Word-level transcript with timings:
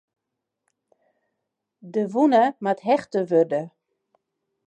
De 1.93 2.03
wûne 2.13 2.43
moat 2.63 2.79
hechte 2.87 3.21
wurde. 3.29 3.63